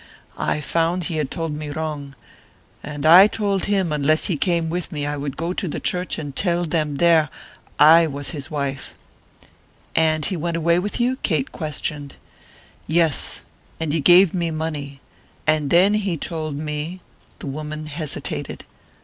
[0.39, 2.15] I found he had told me wrong,
[2.81, 6.17] and I told him unless he came with me I would go to the church
[6.17, 7.29] and tell them there
[7.77, 8.95] I was his wife."
[9.95, 12.15] "And he went away with you?" Kate questioned.
[12.87, 13.43] "Yes,
[13.79, 15.01] and he gave me money,
[15.45, 16.99] and then he told me"
[17.37, 18.65] The woman hesitated.